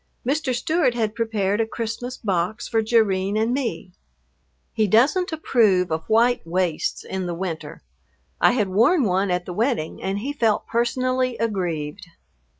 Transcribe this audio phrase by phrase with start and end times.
[0.25, 0.51] Mr.
[0.51, 3.91] Stewart had prepared a Christmas box for Jerrine and me.
[4.73, 7.83] He doesn't approve of white waists in the winter.
[8.39, 12.07] I had worn one at the wedding and he felt personally aggrieved.